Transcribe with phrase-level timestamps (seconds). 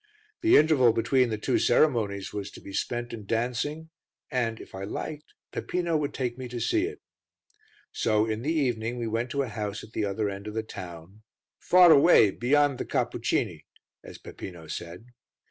[0.41, 3.91] The interval between the two ceremonies was to be spent in dancing
[4.31, 7.01] and, if I liked, Peppino would take me to see it.
[7.91, 10.63] So in the evening we went to a house at the other end of the
[10.63, 11.21] town,
[11.59, 13.65] "far away beyond the Cappucini,"
[14.03, 15.05] as Peppino said.